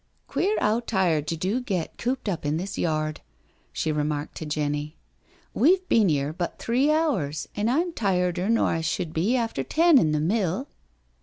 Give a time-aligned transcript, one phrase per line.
[0.27, 3.21] "Queer 'ow tired you do get cooped up in this yard,"
[3.71, 4.97] she remarked to Jenny."
[5.53, 9.99] We've been 'ere but three hours, an' I'm tireder nor I should be after ten
[9.99, 10.67] in mill."